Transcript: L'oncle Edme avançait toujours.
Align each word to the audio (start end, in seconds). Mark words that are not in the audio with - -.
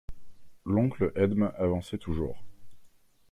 L'oncle 0.65 1.11
Edme 1.13 1.51
avançait 1.59 1.99
toujours. 1.99 2.41